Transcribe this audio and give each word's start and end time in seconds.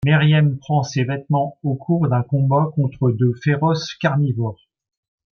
Meriem 0.03 0.57
perd 0.65 0.85
ses 0.85 1.03
vêtements 1.03 1.59
au 1.61 1.75
cours 1.75 2.07
d'un 2.07 2.23
combat 2.23 2.71
contre 2.75 3.11
de 3.11 3.33
féroces 3.43 3.93
carnivores. 3.99 4.67